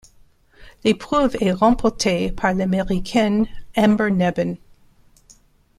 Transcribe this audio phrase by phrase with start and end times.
[0.83, 3.45] L'épreuve est remportée par l'Américaine
[3.77, 4.57] Amber Neben.